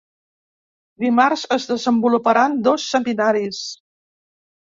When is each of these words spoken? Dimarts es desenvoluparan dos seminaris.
Dimarts 1.03 1.43
es 1.57 1.67
desenvoluparan 1.73 2.57
dos 2.69 2.87
seminaris. 2.95 3.63